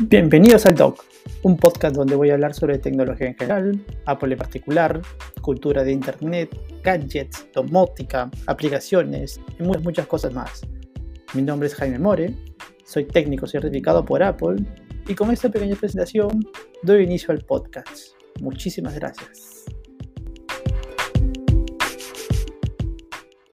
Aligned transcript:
Bienvenidos 0.00 0.66
al 0.66 0.74
Doc, 0.74 1.04
un 1.44 1.56
podcast 1.56 1.94
donde 1.94 2.16
voy 2.16 2.30
a 2.30 2.34
hablar 2.34 2.52
sobre 2.52 2.78
tecnología 2.78 3.28
en 3.28 3.36
general, 3.36 3.84
Apple 4.06 4.32
en 4.32 4.38
particular, 4.38 5.00
cultura 5.40 5.84
de 5.84 5.92
Internet, 5.92 6.50
gadgets, 6.82 7.46
domótica, 7.54 8.28
aplicaciones 8.48 9.40
y 9.56 9.62
muchas, 9.62 9.84
muchas 9.84 10.06
cosas 10.08 10.34
más. 10.34 10.62
Mi 11.32 11.42
nombre 11.42 11.68
es 11.68 11.76
Jaime 11.76 12.00
More, 12.00 12.34
soy 12.84 13.04
técnico 13.04 13.46
certificado 13.46 14.04
por 14.04 14.20
Apple 14.24 14.56
y 15.06 15.14
con 15.14 15.30
esta 15.30 15.48
pequeña 15.48 15.76
presentación 15.76 16.44
doy 16.82 17.04
inicio 17.04 17.30
al 17.30 17.44
podcast. 17.44 18.16
Muchísimas 18.40 18.96
gracias. 18.96 19.64